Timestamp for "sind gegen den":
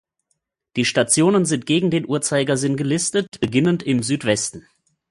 1.45-2.09